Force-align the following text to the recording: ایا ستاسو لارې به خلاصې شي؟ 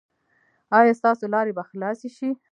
ایا 0.77 0.93
ستاسو 0.99 1.25
لارې 1.33 1.51
به 1.57 1.63
خلاصې 1.69 2.09
شي؟ 2.17 2.29